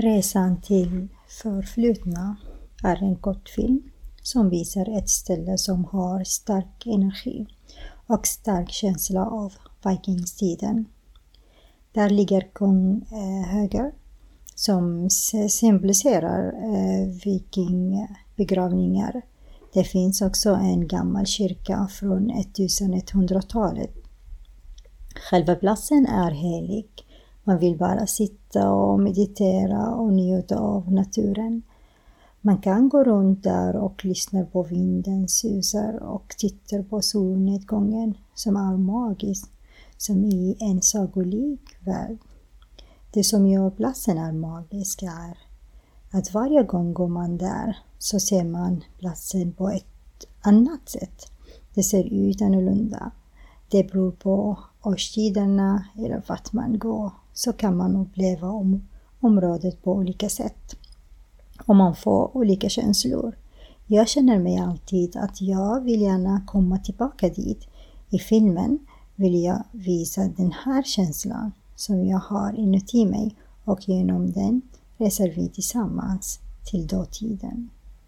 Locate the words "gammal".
20.88-21.26